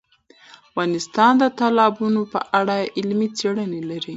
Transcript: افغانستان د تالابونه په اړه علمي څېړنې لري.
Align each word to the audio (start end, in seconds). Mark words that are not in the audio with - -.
افغانستان 0.69 1.31
د 1.41 1.43
تالابونه 1.59 2.21
په 2.33 2.39
اړه 2.59 2.77
علمي 2.97 3.27
څېړنې 3.37 3.81
لري. 3.89 4.09